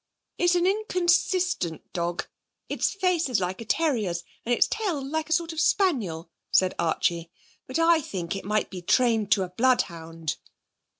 [0.39, 2.25] 'It's an inconsistent dog.
[2.67, 6.73] Its face is like a terrier's, and its tail like a sort of spaniel,' said
[6.79, 7.29] Archie.
[7.67, 10.37] 'But I think it might be trained to a bloodhound.'